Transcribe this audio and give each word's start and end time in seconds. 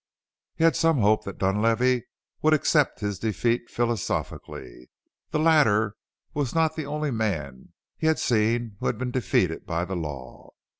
He 0.55 0.63
had 0.63 0.73
had 0.73 0.77
some 0.77 0.97
hope 1.01 1.25
that 1.25 1.37
Dunlavey 1.37 2.05
would 2.41 2.55
accept 2.55 3.01
his 3.01 3.19
defeat 3.19 3.69
philosophically. 3.69 4.89
The 5.29 5.37
latter 5.37 5.93
was 6.33 6.55
not 6.55 6.75
the 6.75 6.87
only 6.87 7.11
man 7.11 7.73
he 7.99 8.07
had 8.07 8.17
seen 8.17 8.77
who 8.79 8.87
had 8.87 8.97
been 8.97 9.11
defeated 9.11 9.67
by 9.67 9.85
the 9.85 9.95
law. 9.95 10.53